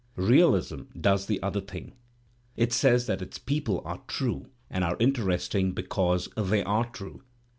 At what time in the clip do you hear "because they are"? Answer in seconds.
5.73-6.89